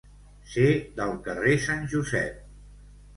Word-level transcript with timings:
Ser 0.53 0.69
del 0.99 1.13
carrer 1.27 1.53
Sant 1.65 1.83
Josep. 1.91 2.41